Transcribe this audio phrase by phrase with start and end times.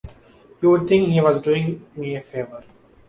[0.63, 2.63] You'd think he was doing me a favor.